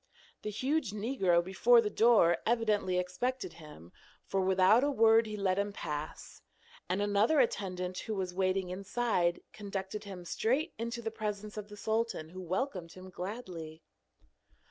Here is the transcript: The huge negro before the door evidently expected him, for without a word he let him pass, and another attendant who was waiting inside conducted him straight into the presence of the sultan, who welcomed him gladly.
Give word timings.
The 0.41 0.49
huge 0.49 0.93
negro 0.93 1.43
before 1.43 1.79
the 1.79 1.91
door 1.91 2.37
evidently 2.43 2.97
expected 2.97 3.53
him, 3.53 3.91
for 4.25 4.41
without 4.41 4.83
a 4.83 4.89
word 4.89 5.27
he 5.27 5.37
let 5.37 5.59
him 5.59 5.71
pass, 5.71 6.41
and 6.89 7.03
another 7.03 7.39
attendant 7.39 7.99
who 7.99 8.15
was 8.15 8.33
waiting 8.33 8.71
inside 8.71 9.41
conducted 9.53 10.03
him 10.05 10.25
straight 10.25 10.73
into 10.79 11.03
the 11.03 11.11
presence 11.11 11.55
of 11.55 11.67
the 11.69 11.77
sultan, 11.77 12.29
who 12.29 12.41
welcomed 12.41 12.93
him 12.93 13.11
gladly. 13.11 13.83